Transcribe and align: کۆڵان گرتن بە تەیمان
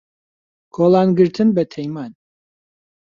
کۆڵان 0.75 1.07
گرتن 1.17 1.47
بە 1.55 1.63
تەیمان 1.73 2.11